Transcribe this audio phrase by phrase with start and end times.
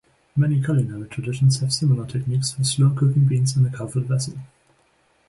[0.35, 4.33] Many culinary traditions have similar techniques for slow-cooking beans in a covered vessel.